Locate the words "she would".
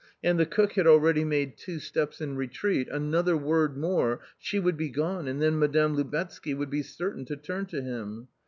4.39-4.75